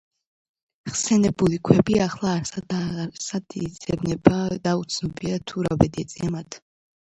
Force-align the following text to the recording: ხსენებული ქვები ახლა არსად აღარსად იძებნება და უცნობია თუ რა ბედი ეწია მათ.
ხსენებული 0.93 1.59
ქვები 1.69 1.97
ახლა 2.05 2.31
არსად 2.39 2.73
აღარსად 2.79 3.57
იძებნება 3.67 4.41
და 4.67 4.75
უცნობია 4.83 5.41
თუ 5.47 5.69
რა 5.71 5.81
ბედი 5.85 6.09
ეწია 6.09 6.35
მათ. 6.41 6.63